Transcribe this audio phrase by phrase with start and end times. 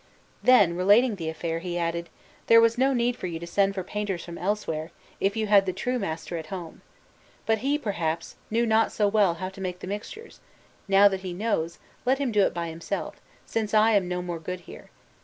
[0.41, 2.09] Then, relating the affair, he added:
[2.47, 4.89] "There was no need for you to send for painters from elsewhere,
[5.19, 6.81] if you had the true master at home.
[7.45, 10.39] But he, perhaps, knew not so well how to make the mixtures;
[10.87, 14.39] now that he knows, let him do it by himself, since I am no more
[14.39, 14.89] good here.